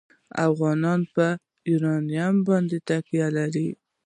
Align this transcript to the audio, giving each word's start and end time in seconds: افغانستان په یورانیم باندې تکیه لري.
افغانستان 0.49 0.99
په 1.13 1.25
یورانیم 1.69 2.35
باندې 2.47 2.77
تکیه 2.87 3.27
لري. 3.37 3.67